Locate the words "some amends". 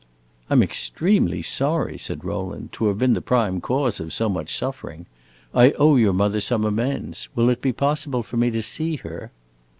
6.41-7.29